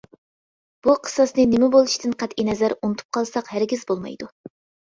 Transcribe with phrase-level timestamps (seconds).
[0.87, 4.33] بۇ قىساسنى نېمە بولۇشىدىن قەتئىينەزەر ئۇنتۇپ قالساق ھەرگىز بولمايدۇ.